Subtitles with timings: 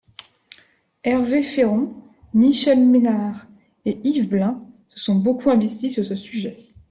[1.03, 1.93] Hervé Féron,
[2.33, 3.45] Michel Ménard
[3.85, 6.57] et Yves Blein se sont beaucoup investis sur ce sujet.